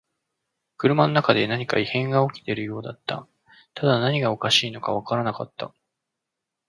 [0.77, 3.27] 車の中で何か異変が起きているようだった。
[3.75, 5.75] ただ何がおかしいのかわからなかった。